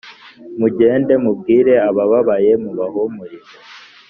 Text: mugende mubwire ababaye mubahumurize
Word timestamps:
mugende 0.59 1.13
mubwire 1.23 1.73
ababaye 1.89 2.51
mubahumurize 2.63 3.57